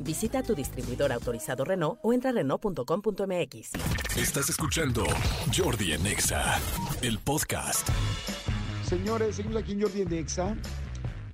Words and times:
Visita 0.00 0.42
tu 0.42 0.54
distribuidor 0.54 1.12
autorizado 1.12 1.64
Renault 1.64 1.98
o 2.02 2.12
entra 2.12 2.30
a 2.30 2.32
Renault.com.mx. 2.34 3.72
Estás 4.16 4.50
escuchando 4.50 5.04
Jordi 5.54 5.92
en 5.92 6.06
Exa, 6.06 6.58
el 7.02 7.18
podcast. 7.18 7.88
Señores, 8.84 9.36
seguimos 9.36 9.56
aquí 9.56 9.72
en 9.72 9.82
Jordi 9.82 10.02
en 10.02 10.12
Exa. 10.12 10.56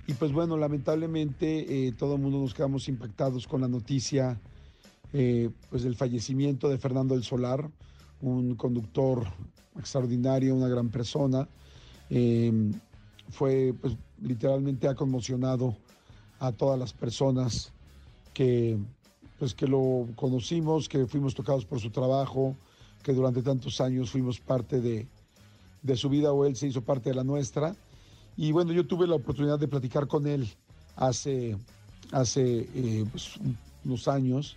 Y 0.07 0.13
pues 0.13 0.31
bueno, 0.31 0.57
lamentablemente 0.57 1.87
eh, 1.87 1.91
todo 1.93 2.15
el 2.15 2.21
mundo 2.21 2.39
nos 2.39 2.53
quedamos 2.53 2.89
impactados 2.89 3.47
con 3.47 3.61
la 3.61 3.67
noticia 3.67 4.39
eh, 5.13 5.49
pues 5.69 5.83
del 5.83 5.95
fallecimiento 5.95 6.67
de 6.69 6.77
Fernando 6.77 7.13
del 7.13 7.23
Solar, 7.23 7.69
un 8.21 8.55
conductor 8.55 9.25
extraordinario, 9.77 10.55
una 10.55 10.67
gran 10.67 10.89
persona. 10.89 11.47
Eh, 12.09 12.71
fue, 13.29 13.73
pues 13.79 13.95
literalmente 14.21 14.87
ha 14.87 14.95
conmocionado 14.95 15.77
a 16.39 16.51
todas 16.51 16.77
las 16.77 16.93
personas 16.93 17.71
que, 18.33 18.77
pues, 19.39 19.53
que 19.53 19.67
lo 19.67 20.07
conocimos, 20.15 20.89
que 20.89 21.05
fuimos 21.05 21.35
tocados 21.35 21.65
por 21.65 21.79
su 21.79 21.89
trabajo, 21.89 22.55
que 23.03 23.13
durante 23.13 23.41
tantos 23.41 23.81
años 23.81 24.09
fuimos 24.09 24.39
parte 24.39 24.81
de, 24.81 25.07
de 25.81 25.95
su 25.95 26.09
vida 26.09 26.31
o 26.31 26.45
él 26.45 26.55
se 26.55 26.67
hizo 26.67 26.81
parte 26.81 27.09
de 27.09 27.15
la 27.15 27.23
nuestra. 27.23 27.75
Y 28.35 28.51
bueno, 28.51 28.71
yo 28.73 28.87
tuve 28.87 29.05
la 29.05 29.15
oportunidad 29.15 29.59
de 29.59 29.67
platicar 29.67 30.07
con 30.07 30.25
él 30.25 30.49
hace, 30.95 31.57
hace 32.11 32.67
eh, 32.73 33.05
pues, 33.11 33.35
unos 33.85 34.07
años 34.07 34.55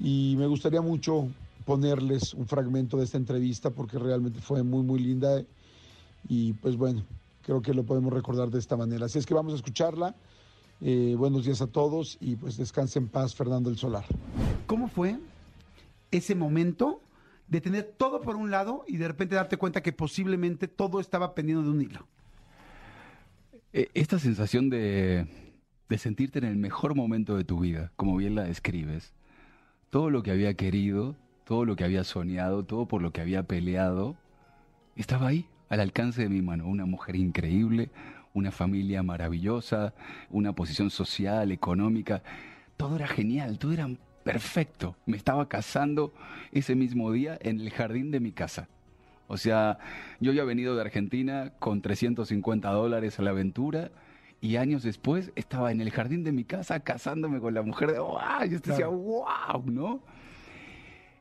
y 0.00 0.34
me 0.36 0.46
gustaría 0.46 0.80
mucho 0.80 1.28
ponerles 1.64 2.34
un 2.34 2.46
fragmento 2.46 2.96
de 2.96 3.04
esta 3.04 3.16
entrevista 3.16 3.70
porque 3.70 3.98
realmente 3.98 4.40
fue 4.40 4.62
muy, 4.62 4.82
muy 4.82 5.00
linda 5.00 5.42
y 6.28 6.52
pues 6.54 6.76
bueno, 6.76 7.02
creo 7.42 7.62
que 7.62 7.74
lo 7.74 7.84
podemos 7.84 8.12
recordar 8.12 8.50
de 8.50 8.58
esta 8.58 8.76
manera. 8.76 9.06
Así 9.06 9.18
es 9.18 9.26
que 9.26 9.34
vamos 9.34 9.52
a 9.52 9.56
escucharla. 9.56 10.14
Eh, 10.80 11.16
buenos 11.18 11.44
días 11.44 11.60
a 11.60 11.66
todos 11.66 12.18
y 12.20 12.36
pues 12.36 12.56
descanse 12.56 13.00
en 13.00 13.08
paz 13.08 13.34
Fernando 13.34 13.68
el 13.68 13.76
Solar. 13.76 14.04
¿Cómo 14.66 14.88
fue 14.88 15.18
ese 16.12 16.36
momento 16.36 17.00
de 17.48 17.60
tener 17.60 17.94
todo 17.96 18.20
por 18.20 18.36
un 18.36 18.52
lado 18.52 18.84
y 18.86 18.96
de 18.96 19.08
repente 19.08 19.34
darte 19.34 19.56
cuenta 19.56 19.82
que 19.82 19.92
posiblemente 19.92 20.68
todo 20.68 21.00
estaba 21.00 21.34
pendiendo 21.34 21.64
de 21.64 21.70
un 21.70 21.82
hilo? 21.82 22.06
Eh, 23.72 23.88
esta 23.94 24.20
sensación 24.20 24.70
de, 24.70 25.26
de 25.88 25.98
sentirte 25.98 26.38
en 26.38 26.44
el 26.44 26.56
mejor 26.56 26.94
momento 26.94 27.36
de 27.36 27.42
tu 27.42 27.58
vida, 27.58 27.90
como 27.96 28.16
bien 28.16 28.36
la 28.36 28.44
describes, 28.44 29.12
todo 29.90 30.10
lo 30.10 30.22
que 30.22 30.30
había 30.30 30.54
querido, 30.54 31.16
todo 31.44 31.64
lo 31.64 31.74
que 31.74 31.82
había 31.82 32.04
soñado, 32.04 32.64
todo 32.64 32.86
por 32.86 33.02
lo 33.02 33.10
que 33.10 33.20
había 33.20 33.42
peleado, 33.42 34.14
estaba 34.94 35.26
ahí, 35.26 35.46
al 35.68 35.80
alcance 35.80 36.22
de 36.22 36.28
mi 36.28 36.40
mano. 36.40 36.68
Una 36.68 36.86
mujer 36.86 37.16
increíble, 37.16 37.90
una 38.34 38.50
familia 38.50 39.02
maravillosa, 39.02 39.94
una 40.30 40.52
posición 40.52 40.90
social, 40.90 41.52
económica. 41.52 42.22
Todo 42.76 42.96
era 42.96 43.06
genial, 43.06 43.58
todo 43.58 43.72
era 43.72 43.88
perfecto. 44.24 44.96
Me 45.06 45.16
estaba 45.16 45.48
casando 45.48 46.12
ese 46.52 46.74
mismo 46.74 47.10
día 47.12 47.38
en 47.40 47.60
el 47.60 47.70
jardín 47.70 48.10
de 48.10 48.20
mi 48.20 48.32
casa. 48.32 48.68
O 49.26 49.36
sea, 49.36 49.78
yo 50.20 50.30
había 50.30 50.44
venido 50.44 50.74
de 50.74 50.80
Argentina 50.80 51.52
con 51.58 51.82
350 51.82 52.70
dólares 52.70 53.18
a 53.18 53.22
la 53.22 53.30
aventura 53.30 53.90
y 54.40 54.56
años 54.56 54.82
después 54.82 55.32
estaba 55.34 55.70
en 55.70 55.80
el 55.80 55.90
jardín 55.90 56.24
de 56.24 56.32
mi 56.32 56.44
casa 56.44 56.80
casándome 56.80 57.40
con 57.40 57.54
la 57.54 57.62
mujer 57.62 57.92
de 57.92 57.98
¡wow! 57.98 58.20
Yo 58.48 58.58
decía, 58.58 58.86
¡wow! 58.86 59.62
¿No? 59.66 60.00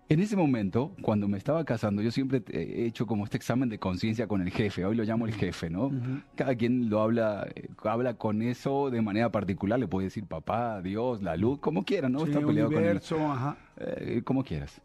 En 0.10 0.22
ese 0.22 0.38
momento, 0.38 0.94
cuando 1.02 1.28
me 1.28 1.38
estaba 1.38 1.66
casando, 1.66 2.02
yo 2.02 2.12
siempre 2.12 2.42
he 2.52 2.86
hecho 2.86 3.06
como 3.06 3.26
este 3.26 3.36
examen 3.36 3.68
de 3.68 3.78
conciencia 3.78 4.26
con 4.26 4.42
el 4.42 4.52
jefe, 4.52 4.86
hoy 4.86 4.96
lo 4.96 5.04
llamo 5.04 5.26
el 5.26 5.34
jefe, 5.34 5.70
¿no? 5.70 5.92
Cada 6.36 6.56
quien 6.56 6.90
lo 6.90 7.02
habla, 7.02 7.46
eh, 7.54 7.68
habla 7.84 8.14
con 8.14 8.42
eso 8.42 8.90
de 8.90 9.02
manera 9.02 9.30
particular, 9.34 9.78
le 9.78 9.88
puede 9.88 10.06
decir 10.06 10.26
papá, 10.26 10.82
Dios, 10.82 11.22
la 11.22 11.36
luz, 11.36 11.60
como 11.60 11.84
quiera, 11.84 12.08
¿no? 12.08 12.20
Sí, 12.20 12.32
Está 12.32 12.40
peleado 12.40 12.70
universo, 12.70 13.16
con 13.18 13.26
él. 13.26 13.32
ajá. 13.32 13.58
Eh, 13.80 14.22
como 14.24 14.46
quieras. 14.46 14.82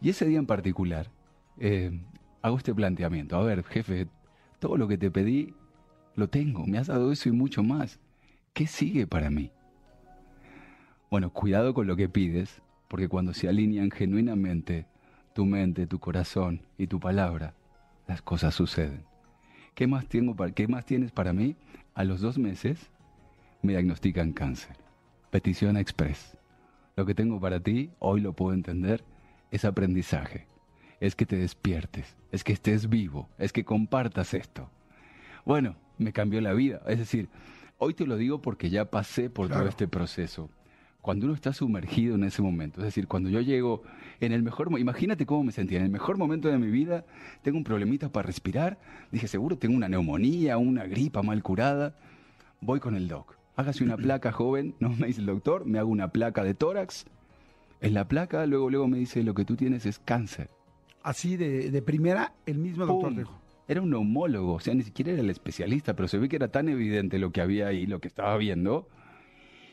Y 0.00 0.10
ese 0.10 0.26
día 0.26 0.38
en 0.38 0.46
particular, 0.46 1.10
eh, 1.58 2.00
hago 2.40 2.56
este 2.56 2.72
planteamiento. 2.72 3.36
A 3.36 3.42
ver, 3.42 3.64
jefe, 3.64 4.06
todo 4.60 4.76
lo 4.76 4.86
que 4.86 4.96
te 4.96 5.10
pedí, 5.10 5.54
lo 6.14 6.28
tengo. 6.28 6.66
Me 6.66 6.78
has 6.78 6.86
dado 6.86 7.10
eso 7.10 7.28
y 7.28 7.32
mucho 7.32 7.64
más. 7.64 7.98
¿Qué 8.52 8.68
sigue 8.68 9.08
para 9.08 9.28
mí? 9.28 9.50
Bueno, 11.10 11.30
cuidado 11.30 11.74
con 11.74 11.86
lo 11.88 11.96
que 11.96 12.08
pides, 12.08 12.62
porque 12.92 13.08
cuando 13.08 13.32
se 13.32 13.48
alinean 13.48 13.90
genuinamente 13.90 14.84
tu 15.32 15.46
mente, 15.46 15.86
tu 15.86 15.98
corazón 15.98 16.60
y 16.76 16.88
tu 16.88 17.00
palabra, 17.00 17.54
las 18.06 18.20
cosas 18.20 18.54
suceden. 18.54 19.06
¿Qué 19.74 19.86
más, 19.86 20.06
tengo 20.08 20.36
para, 20.36 20.52
¿Qué 20.52 20.68
más 20.68 20.84
tienes 20.84 21.10
para 21.10 21.32
mí? 21.32 21.56
A 21.94 22.04
los 22.04 22.20
dos 22.20 22.36
meses 22.36 22.90
me 23.62 23.72
diagnostican 23.72 24.34
cáncer. 24.34 24.76
Petición 25.30 25.78
express. 25.78 26.36
Lo 26.94 27.06
que 27.06 27.14
tengo 27.14 27.40
para 27.40 27.60
ti, 27.60 27.92
hoy 27.98 28.20
lo 28.20 28.34
puedo 28.34 28.52
entender, 28.52 29.02
es 29.50 29.64
aprendizaje. 29.64 30.46
Es 31.00 31.16
que 31.16 31.24
te 31.24 31.36
despiertes, 31.36 32.14
es 32.30 32.44
que 32.44 32.52
estés 32.52 32.90
vivo, 32.90 33.30
es 33.38 33.54
que 33.54 33.64
compartas 33.64 34.34
esto. 34.34 34.68
Bueno, 35.46 35.76
me 35.96 36.12
cambió 36.12 36.42
la 36.42 36.52
vida. 36.52 36.82
Es 36.86 36.98
decir, 36.98 37.30
hoy 37.78 37.94
te 37.94 38.06
lo 38.06 38.18
digo 38.18 38.42
porque 38.42 38.68
ya 38.68 38.90
pasé 38.90 39.30
por 39.30 39.48
todo 39.48 39.66
este 39.66 39.88
proceso. 39.88 40.50
Cuando 41.02 41.26
uno 41.26 41.34
está 41.34 41.52
sumergido 41.52 42.14
en 42.14 42.22
ese 42.22 42.42
momento, 42.42 42.80
es 42.80 42.84
decir, 42.84 43.08
cuando 43.08 43.28
yo 43.28 43.40
llego 43.40 43.82
en 44.20 44.30
el 44.30 44.44
mejor, 44.44 44.68
imagínate 44.78 45.26
cómo 45.26 45.42
me 45.42 45.50
sentía, 45.50 45.78
en 45.78 45.84
el 45.84 45.90
mejor 45.90 46.16
momento 46.16 46.46
de 46.46 46.58
mi 46.58 46.70
vida, 46.70 47.04
tengo 47.42 47.58
un 47.58 47.64
problemita 47.64 48.08
para 48.08 48.24
respirar, 48.24 48.78
dije, 49.10 49.26
seguro 49.26 49.58
tengo 49.58 49.74
una 49.74 49.88
neumonía, 49.88 50.58
una 50.58 50.86
gripa 50.86 51.22
mal 51.22 51.42
curada, 51.42 51.96
voy 52.60 52.78
con 52.78 52.94
el 52.94 53.08
doc. 53.08 53.36
Hágase 53.56 53.82
una 53.82 53.96
placa, 53.96 54.30
joven, 54.32 54.76
no 54.78 54.90
me 54.90 55.08
dice 55.08 55.20
el 55.20 55.26
doctor, 55.26 55.66
me 55.66 55.80
hago 55.80 55.90
una 55.90 56.12
placa 56.12 56.44
de 56.44 56.54
tórax. 56.54 57.04
En 57.80 57.94
la 57.94 58.06
placa, 58.06 58.46
luego, 58.46 58.70
luego 58.70 58.86
me 58.86 58.98
dice, 58.98 59.24
lo 59.24 59.34
que 59.34 59.44
tú 59.44 59.56
tienes 59.56 59.86
es 59.86 59.98
cáncer. 59.98 60.50
Así 61.02 61.36
de, 61.36 61.72
de 61.72 61.82
primera, 61.82 62.32
el 62.46 62.58
mismo 62.58 62.86
doctor 62.86 63.16
dijo. 63.16 63.40
Era 63.66 63.82
un 63.82 63.90
neumólogo, 63.90 64.54
o 64.54 64.60
sea, 64.60 64.72
ni 64.74 64.84
siquiera 64.84 65.10
era 65.10 65.20
el 65.20 65.30
especialista, 65.30 65.96
pero 65.96 66.06
se 66.06 66.18
ve 66.18 66.28
que 66.28 66.36
era 66.36 66.46
tan 66.46 66.68
evidente 66.68 67.18
lo 67.18 67.32
que 67.32 67.40
había 67.40 67.66
ahí, 67.66 67.86
lo 67.86 68.00
que 68.00 68.06
estaba 68.06 68.36
viendo. 68.36 68.86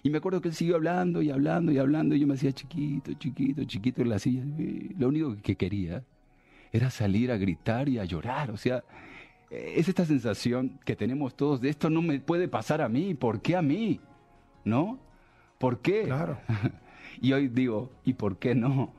Y 0.04 0.10
me 0.10 0.20
acuerdo 0.20 0.42
que 0.42 0.50
él 0.50 0.56
siguió 0.56 0.76
hablando 0.76 1.22
y 1.22 1.30
hablando 1.30 1.72
y 1.72 1.78
hablando, 1.78 2.16
y 2.16 2.20
yo 2.20 2.28
me 2.28 2.36
hacía 2.36 2.52
chiquito, 2.52 3.14
chiquito, 3.14 3.64
chiquito 3.66 4.02
en 4.02 4.10
la 4.10 4.20
silla. 4.20 4.44
Lo 4.98 5.10
único 5.10 5.36
que 5.42 5.56
quería 5.56 6.04
era 6.72 6.90
salir 6.90 7.32
a 7.32 7.38
gritar 7.38 7.90
y 7.90 8.00
a 8.00 8.06
llorar, 8.06 8.52
o 8.52 8.58
sea, 8.58 8.84
es 9.50 9.88
esta 9.88 10.06
sensación 10.06 10.80
que 10.86 10.96
tenemos 10.96 11.36
todos 11.36 11.60
de 11.60 11.70
esto 11.70 11.90
no 11.90 12.02
me 12.02 12.20
puede 12.20 12.48
pasar 12.48 12.82
a 12.82 12.90
mí, 12.90 13.16
¿por 13.16 13.42
qué 13.42 13.56
a 13.56 13.62
mí? 13.62 14.00
¿No? 14.64 15.00
¿Por 15.58 15.80
qué? 15.80 16.04
Claro. 16.04 16.40
y 17.22 17.34
hoy 17.34 17.48
digo, 17.48 17.92
¿y 18.06 18.14
por 18.14 18.38
qué 18.38 18.54
no? 18.54 18.94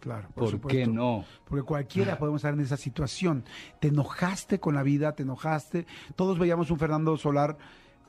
Claro, 0.00 0.28
¿Por, 0.34 0.50
supuesto. 0.50 0.68
qué 0.68 0.86
no? 0.86 1.24
Porque 1.48 1.64
cualquiera 1.64 2.16
podemos 2.16 2.38
estar 2.38 2.54
en 2.54 2.60
esa 2.60 2.76
situación. 2.76 3.44
Te 3.80 3.88
enojaste 3.88 4.60
con 4.60 4.76
la 4.76 4.84
vida, 4.84 5.12
te 5.16 5.24
enojaste. 5.24 5.84
Todos 6.14 6.38
veíamos 6.38 6.70
un 6.70 6.78
Fernando 6.78 7.16
Solar, 7.16 7.58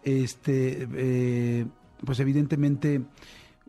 este, 0.03 0.87
eh, 0.93 1.65
pues 2.05 2.19
evidentemente 2.19 3.01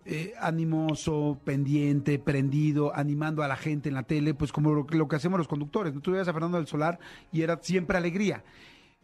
eh, 0.04 0.32
animoso, 0.40 1.38
pendiente, 1.44 2.18
prendido, 2.18 2.94
animando 2.94 3.42
a 3.42 3.48
la 3.48 3.56
gente 3.56 3.88
en 3.88 3.94
la 3.94 4.02
tele, 4.04 4.34
pues 4.34 4.52
como 4.52 4.72
lo, 4.72 4.86
lo 4.90 5.08
que 5.08 5.16
hacemos 5.16 5.38
los 5.38 5.48
conductores. 5.48 5.92
Tú 6.02 6.12
veías 6.12 6.28
a 6.28 6.32
Fernando 6.32 6.56
del 6.58 6.66
Solar 6.66 6.98
y 7.32 7.42
era 7.42 7.58
siempre 7.62 7.98
alegría. 7.98 8.42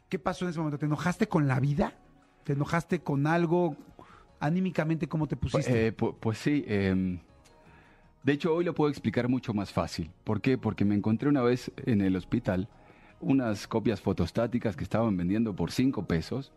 ¿Qué 0.08 0.18
pasó 0.18 0.44
en 0.44 0.50
ese 0.50 0.58
momento? 0.58 0.78
¿Te 0.78 0.86
enojaste 0.86 1.26
con 1.28 1.46
la 1.48 1.60
vida? 1.60 1.94
¿Te 2.44 2.52
enojaste 2.54 3.00
con 3.00 3.26
algo? 3.26 3.76
Anímicamente, 4.40 5.08
¿cómo 5.08 5.26
te 5.26 5.36
pusiste? 5.36 5.86
Eh, 5.88 5.96
pu- 5.96 6.14
pues 6.20 6.38
sí. 6.38 6.64
em, 6.66 7.18
de 8.22 8.32
hecho, 8.32 8.54
hoy 8.54 8.64
lo 8.64 8.74
puedo 8.74 8.90
explicar 8.90 9.28
mucho 9.28 9.52
más 9.54 9.72
fácil. 9.72 10.10
¿Por 10.24 10.40
qué? 10.40 10.56
Porque 10.58 10.84
me 10.84 10.94
encontré 10.94 11.28
una 11.28 11.42
vez 11.42 11.70
en 11.84 12.00
el 12.00 12.16
hospital 12.16 12.68
unas 13.20 13.66
copias 13.66 14.00
fotostáticas 14.00 14.76
que 14.76 14.84
estaban 14.84 15.16
vendiendo 15.16 15.54
por 15.56 15.70
5 15.70 16.06
pesos, 16.06 16.52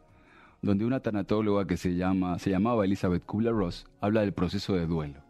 donde 0.62 0.86
una 0.86 1.00
tanatóloga 1.00 1.66
que 1.68 1.78
se, 1.78 1.96
llama, 1.96 2.40
se 2.40 2.50
llamaba 2.50 2.86
Elizabeth 2.86 3.26
Kubler-Ross 3.26 3.86
habla 4.02 4.22
del 4.22 4.34
proceso 4.34 4.74
de 4.74 4.88
duelo. 4.88 5.22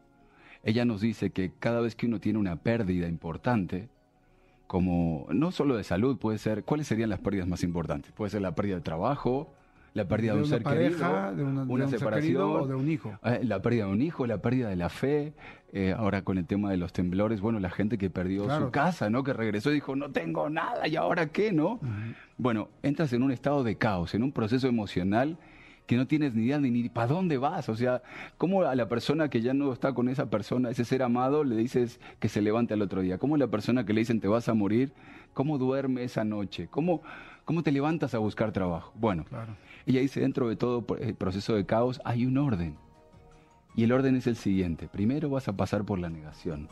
Ella 0.64 0.86
nos 0.86 1.02
dice 1.02 1.30
que 1.30 1.52
cada 1.60 1.82
vez 1.82 1.96
que 1.96 2.08
uno 2.08 2.20
tiene 2.20 2.40
una 2.40 2.58
pérdida 2.58 3.08
importante, 3.08 3.90
como 4.68 5.28
no 5.30 5.52
solo 5.52 5.78
de 5.78 5.84
salud, 5.84 6.18
puede 6.18 6.38
ser, 6.38 6.64
¿cuáles 6.64 6.88
serían 6.88 7.10
las 7.10 7.20
pérdidas 7.20 7.48
más 7.48 7.64
importantes? 7.64 8.12
Puede 8.12 8.32
ser 8.32 8.42
la 8.42 8.56
pérdida 8.56 8.76
del 8.76 8.84
trabajo, 8.84 9.54
la 9.98 10.08
pérdida 10.08 10.32
de, 10.34 10.38
De 10.38 10.44
un 10.44 10.48
una 10.50 10.56
ser 10.58 10.64
pareja, 10.64 10.90
querido, 10.90 11.36
de 11.36 11.44
una- 11.44 11.66
de 11.66 11.72
una 11.74 11.84
un 11.86 11.90
ser 11.90 12.00
separación, 12.00 12.42
o 12.42 12.68
de 12.68 12.76
un 12.76 12.90
hijo. 12.90 13.20
eh, 13.26 13.42
la 13.44 13.62
pérdida 13.62 13.86
de 13.86 13.92
un 13.92 14.02
hijo, 14.02 14.26
la 14.26 14.42
pérdida 14.42 14.70
de 14.70 14.76
la 14.78 14.88
fe, 14.90 15.34
eh, 15.74 15.94
ahora 15.98 16.22
con 16.24 16.38
el 16.38 16.46
tema 16.46 16.72
de 16.72 16.78
los 16.78 16.94
temblores, 16.94 17.42
bueno, 17.42 17.60
la 17.60 17.70
gente 17.70 17.98
que 17.98 18.10
perdió 18.10 18.46
Claro. 18.46 18.66
su 18.68 18.72
casa, 18.72 19.10
¿no? 19.10 19.24
Que 19.24 19.34
regresó 19.34 19.72
y 19.72 19.76
dijo, 19.76 19.96
no 19.98 20.10
tengo 20.12 20.50
nada, 20.50 20.88
¿y 20.88 20.96
ahora 20.96 21.28
qué, 21.28 21.52
no? 21.52 21.80
Bueno, 22.38 22.70
entras 22.84 23.12
en 23.14 23.24
un 23.24 23.32
estado 23.32 23.64
de 23.64 23.76
caos, 23.76 24.16
en 24.16 24.24
un 24.24 24.32
proceso 24.32 24.68
emocional 24.68 25.38
que 25.88 25.96
no 25.96 26.06
tienes 26.06 26.36
ni 26.36 26.44
idea 26.46 26.60
ni, 26.60 26.70
ni 26.70 26.90
para 26.90 27.08
dónde 27.08 27.38
vas. 27.38 27.70
O 27.70 27.76
sea, 27.76 28.04
¿cómo 28.38 28.62
a 28.64 28.76
la 28.76 28.88
persona 28.90 29.30
que 29.30 29.42
ya 29.42 29.54
no 29.54 29.72
está 29.74 29.94
con 29.94 30.10
esa 30.10 30.30
persona, 30.30 30.70
ese 30.70 30.86
ser 30.86 31.02
amado, 31.02 31.44
le 31.44 31.56
dices 31.56 32.00
que 32.20 32.30
se 32.30 32.42
levante 32.42 32.74
al 32.76 32.82
otro 32.84 33.02
día? 33.02 33.18
¿Cómo 33.18 33.36
a 33.36 33.38
la 33.40 33.48
persona 33.48 33.86
que 33.86 33.94
le 33.94 34.02
dicen 34.02 34.20
te 34.20 34.28
vas 34.28 34.48
a 34.50 34.54
morir, 34.54 34.94
cómo 35.34 35.58
duerme 35.58 36.04
esa 36.04 36.24
noche? 36.24 36.68
¿Cómo, 36.70 37.02
cómo 37.46 37.64
te 37.64 37.72
levantas 37.72 38.14
a 38.14 38.18
buscar 38.20 38.52
trabajo? 38.52 38.92
Bueno, 38.96 39.24
Claro. 39.26 39.56
ella 39.86 40.02
dice, 40.02 40.20
dentro 40.20 40.50
de 40.50 40.56
todo 40.58 40.86
el 41.00 41.16
proceso 41.16 41.56
de 41.56 41.66
caos 41.66 42.02
hay 42.04 42.26
un 42.26 42.38
orden. 42.38 42.76
Y 43.76 43.84
el 43.84 43.92
orden 43.94 44.16
es 44.16 44.28
el 44.28 44.36
siguiente. 44.36 44.88
Primero 44.88 45.30
vas 45.30 45.48
a 45.48 45.54
pasar 45.56 45.86
por 45.86 46.00
la 46.00 46.10
negación. 46.10 46.68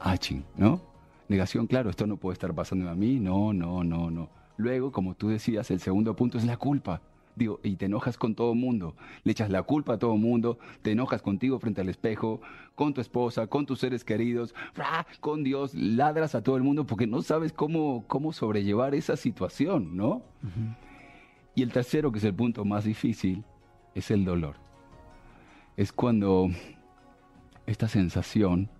Aching, 0.00 0.44
¿no? 0.56 0.80
Negación, 1.28 1.66
claro, 1.66 1.90
esto 1.90 2.06
no 2.06 2.18
puede 2.18 2.34
estar 2.34 2.54
pasando 2.54 2.88
a 2.88 2.94
mí, 2.94 3.18
no, 3.18 3.52
no, 3.52 3.82
no, 3.82 4.10
no. 4.10 4.28
Luego, 4.58 4.92
como 4.92 5.14
tú 5.14 5.28
decías, 5.28 5.70
el 5.72 5.80
segundo 5.80 6.14
punto 6.14 6.38
es 6.38 6.44
la 6.44 6.56
culpa. 6.56 7.00
Digo, 7.36 7.60
y 7.62 7.76
te 7.76 7.84
enojas 7.84 8.16
con 8.16 8.34
todo 8.34 8.52
el 8.52 8.58
mundo, 8.58 8.96
le 9.22 9.32
echas 9.32 9.50
la 9.50 9.62
culpa 9.62 9.94
a 9.94 9.98
todo 9.98 10.14
el 10.14 10.20
mundo, 10.20 10.58
te 10.80 10.92
enojas 10.92 11.20
contigo 11.20 11.58
frente 11.58 11.82
al 11.82 11.90
espejo, 11.90 12.40
con 12.74 12.94
tu 12.94 13.02
esposa, 13.02 13.46
con 13.46 13.66
tus 13.66 13.80
seres 13.80 14.04
queridos, 14.04 14.54
con 15.20 15.44
Dios, 15.44 15.74
ladras 15.74 16.34
a 16.34 16.42
todo 16.42 16.56
el 16.56 16.62
mundo 16.62 16.86
porque 16.86 17.06
no 17.06 17.20
sabes 17.20 17.52
cómo, 17.52 18.04
cómo 18.06 18.32
sobrellevar 18.32 18.94
esa 18.94 19.16
situación, 19.16 19.96
¿no? 19.96 20.22
Y 21.54 21.62
el 21.62 21.72
tercero, 21.72 22.10
que 22.10 22.18
es 22.18 22.24
el 22.24 22.34
punto 22.34 22.64
más 22.64 22.84
difícil, 22.84 23.44
es 23.94 24.10
el 24.10 24.24
dolor. 24.24 24.56
Es 25.76 25.92
cuando 25.92 26.48
esta 27.66 27.86
sensación 27.86 28.70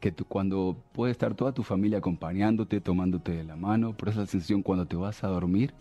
que 0.00 0.12
tú, 0.12 0.24
cuando 0.24 0.76
puede 0.92 1.12
estar 1.12 1.34
toda 1.34 1.52
tu 1.52 1.62
familia 1.62 1.98
acompañándote, 1.98 2.80
tomándote 2.80 3.32
de 3.32 3.44
la 3.44 3.56
mano, 3.56 3.94
pero 3.96 4.10
esa 4.10 4.26
sensación 4.26 4.62
cuando 4.62 4.86
te 4.86 4.96
vas 4.96 5.22
a 5.24 5.28
dormir, 5.28 5.74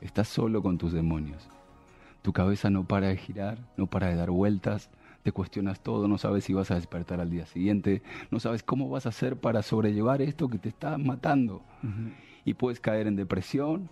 estás 0.00 0.28
solo 0.28 0.62
con 0.62 0.78
tus 0.78 0.92
demonios. 0.92 1.48
Tu 2.22 2.32
cabeza 2.32 2.70
no 2.70 2.84
para 2.84 3.08
de 3.08 3.16
girar, 3.16 3.58
no 3.76 3.86
para 3.86 4.08
de 4.08 4.16
dar 4.16 4.30
vueltas, 4.30 4.90
te 5.22 5.32
cuestionas 5.32 5.80
todo, 5.80 6.08
no 6.08 6.18
sabes 6.18 6.44
si 6.44 6.52
vas 6.52 6.70
a 6.70 6.74
despertar 6.74 7.20
al 7.20 7.30
día 7.30 7.46
siguiente, 7.46 8.02
no 8.30 8.40
sabes 8.40 8.62
cómo 8.62 8.88
vas 8.88 9.06
a 9.06 9.10
hacer 9.10 9.36
para 9.36 9.62
sobrellevar 9.62 10.22
esto 10.22 10.48
que 10.48 10.58
te 10.58 10.68
está 10.68 10.98
matando. 10.98 11.62
Y 12.44 12.54
puedes 12.54 12.80
caer 12.80 13.06
en 13.06 13.16
depresión 13.16 13.90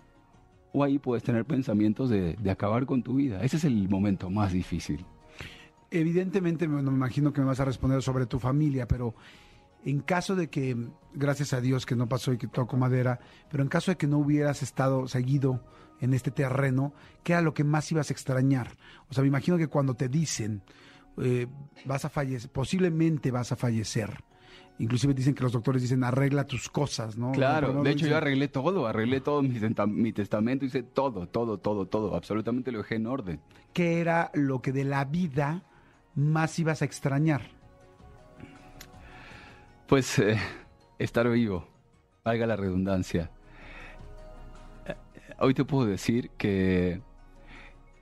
o 0.73 0.83
ahí 0.83 0.99
puedes 0.99 1.23
tener 1.23 1.45
pensamientos 1.45 2.09
de, 2.09 2.33
de 2.33 2.51
acabar 2.51 2.85
con 2.85 3.03
tu 3.03 3.15
vida. 3.15 3.41
Ese 3.43 3.57
es 3.57 3.65
el 3.65 3.87
momento 3.89 4.29
más 4.29 4.51
difícil. 4.51 5.05
Evidentemente, 5.91 6.67
me, 6.67 6.81
no 6.81 6.91
me 6.91 6.97
imagino 6.97 7.31
que 7.31 7.41
me 7.41 7.47
vas 7.47 7.59
a 7.59 7.65
responder 7.65 8.01
sobre 8.01 8.25
tu 8.25 8.39
familia, 8.39 8.87
pero 8.87 9.15
en 9.85 10.01
caso 10.01 10.35
de 10.35 10.49
que, 10.49 10.75
gracias 11.13 11.53
a 11.53 11.61
Dios 11.61 11.85
que 11.85 11.95
no 11.95 12.09
pasó 12.09 12.33
y 12.33 12.37
que 12.37 12.47
toco 12.47 12.77
madera, 12.77 13.19
pero 13.49 13.63
en 13.63 13.69
caso 13.69 13.91
de 13.91 13.97
que 13.97 14.07
no 14.07 14.17
hubieras 14.17 14.61
estado 14.61 15.07
seguido 15.07 15.63
en 15.99 16.13
este 16.13 16.31
terreno, 16.31 16.93
¿qué 17.23 17.33
era 17.33 17.41
lo 17.41 17.53
que 17.53 17.63
más 17.63 17.91
ibas 17.91 18.09
a 18.09 18.13
extrañar? 18.13 18.75
O 19.09 19.13
sea, 19.13 19.21
me 19.21 19.27
imagino 19.27 19.57
que 19.57 19.67
cuando 19.67 19.95
te 19.95 20.09
dicen, 20.09 20.61
eh, 21.17 21.47
vas 21.85 22.05
a 22.05 22.09
fallecer, 22.09 22.49
posiblemente 22.51 23.31
vas 23.31 23.51
a 23.51 23.55
fallecer. 23.55 24.23
Inclusive 24.79 25.15
dicen 25.15 25.33
que 25.33 25.41
los 25.41 25.51
doctores 25.51 25.81
dicen 25.81 26.03
arregla 26.03 26.45
tus 26.45 26.69
cosas, 26.69 27.17
¿no? 27.17 27.31
Claro, 27.31 27.73
no 27.73 27.83
de 27.83 27.91
hecho 27.91 28.05
yo 28.05 28.15
arreglé 28.15 28.47
todo, 28.47 28.85
arreglé 28.85 29.21
todo 29.21 29.41
mi 29.41 30.13
testamento, 30.13 30.65
hice 30.65 30.83
todo, 30.83 31.27
todo, 31.27 31.57
todo, 31.57 31.87
todo, 31.87 32.15
absolutamente 32.15 32.71
lo 32.71 32.79
dejé 32.79 32.95
en 32.95 33.07
orden. 33.07 33.41
¿Qué 33.73 33.99
era 33.99 34.29
lo 34.35 34.61
que 34.61 34.71
de 34.71 34.83
la 34.83 35.03
vida 35.05 35.63
más 36.13 36.59
ibas 36.59 36.83
a 36.83 36.85
extrañar? 36.85 37.41
Pues 39.87 40.19
eh, 40.19 40.37
estar 40.99 41.27
vivo, 41.27 41.67
valga 42.23 42.45
la 42.45 42.55
redundancia. 42.55 43.31
Hoy 45.39 45.53
te 45.53 45.65
puedo 45.65 45.85
decir 45.87 46.31
que, 46.37 47.01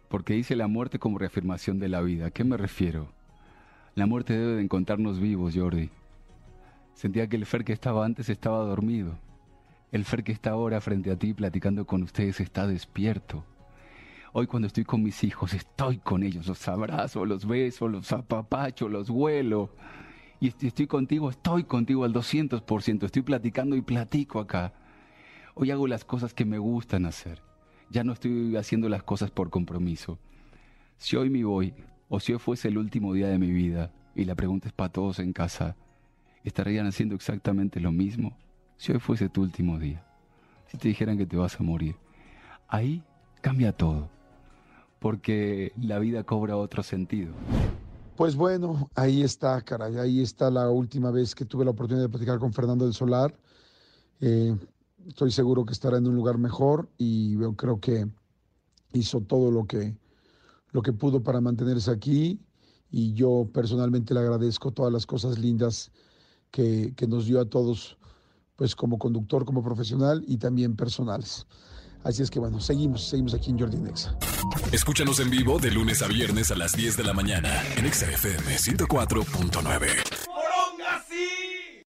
porque 0.10 0.34
dice 0.34 0.56
la 0.56 0.68
muerte 0.68 1.00
como 1.00 1.18
reafirmación 1.18 1.80
de 1.80 1.90
la 1.90 2.02
vida, 2.02 2.28
¿a 2.28 2.32
qué 2.32 2.44
me 2.44 2.58
refiero? 2.58 3.10
La 3.96 4.06
muerte 4.06 4.38
debe 4.38 4.56
de 4.56 4.62
encontrarnos 4.62 5.20
vivos, 5.20 5.54
Jordi. 5.56 5.90
Sentía 6.94 7.28
que 7.28 7.36
el 7.36 7.46
Fer 7.46 7.66
que 7.66 7.74
estaba 7.74 8.06
antes 8.06 8.30
estaba 8.30 8.60
dormido. 8.60 9.18
El 9.92 10.06
Fer 10.06 10.24
que 10.24 10.32
está 10.32 10.52
ahora 10.52 10.80
frente 10.82 11.12
a 11.12 11.18
ti 11.18 11.34
platicando 11.34 11.86
con 11.86 12.04
ustedes 12.04 12.40
está 12.40 12.68
despierto. 12.68 13.44
Hoy 14.34 14.48
cuando 14.48 14.68
estoy 14.68 14.84
con 14.84 15.02
mis 15.04 15.24
hijos, 15.24 15.54
estoy 15.54 15.98
con 15.98 16.24
ellos, 16.24 16.48
los 16.48 16.68
abrazo, 16.68 17.26
los 17.26 17.46
beso, 17.46 17.88
los 17.88 18.12
apapacho, 18.12 18.90
los 18.90 19.10
huelo. 19.10 19.70
Y 20.42 20.48
est- 20.50 20.64
estoy 20.64 20.88
contigo, 20.88 21.30
estoy 21.30 21.64
contigo 21.64 22.04
al 22.04 22.12
200%, 22.14 23.06
estoy 23.06 23.22
platicando 23.22 23.76
y 23.78 23.82
platico 23.82 24.40
acá. 24.40 24.74
Hoy 25.58 25.72
hago 25.72 25.88
las 25.88 26.04
cosas 26.04 26.34
que 26.34 26.44
me 26.44 26.58
gustan 26.58 27.06
hacer. 27.06 27.42
Ya 27.90 28.04
no 28.04 28.12
estoy 28.12 28.58
haciendo 28.58 28.90
las 28.90 29.04
cosas 29.04 29.32
por 29.32 29.50
compromiso. 29.50 30.20
Si 30.98 31.16
hoy 31.16 31.30
me 31.30 31.46
voy, 31.46 31.74
o 32.10 32.20
si 32.20 32.34
hoy 32.34 32.40
fuese 32.40 32.68
el 32.68 32.78
último 32.78 33.14
día 33.14 33.30
de 33.30 33.40
mi 33.40 33.50
vida, 33.52 33.90
y 34.16 34.26
la 34.26 34.36
pregunta 34.36 34.68
es 34.68 34.74
para 34.74 34.92
todos 34.92 35.20
en 35.20 35.32
casa, 35.32 35.78
¿estarían 36.44 36.88
haciendo 36.88 37.16
exactamente 37.16 37.80
lo 37.80 37.94
mismo? 37.94 38.38
Si 38.76 38.92
hoy 38.92 39.00
fuese 39.00 39.30
tu 39.30 39.44
último 39.44 39.80
día, 39.80 40.06
si 40.68 40.78
te 40.78 40.90
dijeran 40.90 41.18
que 41.18 41.26
te 41.26 41.38
vas 41.38 41.58
a 41.58 41.64
morir, 41.64 41.96
ahí 42.68 43.02
cambia 43.40 43.72
todo, 43.72 44.10
porque 45.00 45.72
la 45.78 46.00
vida 46.00 46.26
cobra 46.26 46.58
otro 46.58 46.84
sentido. 46.84 47.34
Pues 48.18 48.36
bueno, 48.36 48.90
ahí 48.94 49.24
está, 49.24 49.62
caray, 49.62 50.00
ahí 50.00 50.22
está 50.22 50.52
la 50.52 50.70
última 50.70 51.12
vez 51.12 51.34
que 51.34 51.46
tuve 51.46 51.64
la 51.64 51.72
oportunidad 51.72 52.08
de 52.08 52.10
platicar 52.10 52.40
con 52.40 52.52
Fernando 52.52 52.84
del 52.84 52.94
Solar. 52.94 53.34
Eh, 54.20 54.54
estoy 55.08 55.32
seguro 55.32 55.66
que 55.66 55.74
estará 55.74 55.98
en 55.98 56.08
un 56.08 56.16
lugar 56.16 56.38
mejor 56.38 56.90
y 56.98 57.36
creo 57.56 57.80
que 57.80 58.08
hizo 58.94 59.22
todo 59.22 59.52
lo 59.52 59.66
que, 59.66 59.96
lo 60.72 60.82
que 60.82 60.94
pudo 60.94 61.22
para 61.24 61.42
mantenerse 61.42 61.92
aquí 61.92 62.40
y 62.90 63.14
yo 63.14 63.50
personalmente 63.54 64.14
le 64.14 64.22
agradezco 64.22 64.72
todas 64.72 64.92
las 64.92 65.06
cosas 65.06 65.38
lindas 65.38 65.92
que, 66.52 66.94
que 66.96 67.08
nos 67.08 67.26
dio 67.26 67.42
a 67.42 67.46
todos, 67.46 67.98
pues 68.56 68.76
como 68.76 68.98
conductor, 68.98 69.46
como 69.46 69.64
profesional 69.64 70.24
y 70.28 70.38
también 70.38 70.76
personales. 70.76 71.46
Así 72.04 72.22
es 72.22 72.30
que 72.30 72.40
bueno, 72.40 72.60
seguimos, 72.62 73.08
seguimos 73.10 73.34
aquí 73.34 73.50
en 73.50 73.60
Jordi 73.60 73.78
Nexa. 73.78 74.16
Escúchanos 74.72 75.20
en 75.20 75.32
vivo 75.32 75.58
de 75.58 75.72
lunes 75.72 76.04
a 76.04 76.08
viernes 76.08 76.52
a 76.52 76.56
las 76.56 76.74
10 76.74 76.98
de 76.98 77.04
la 77.04 77.14
mañana 77.14 77.52
en 77.76 77.86
Exa 77.86 78.06
FM 78.12 78.56
104.9. 78.58 80.15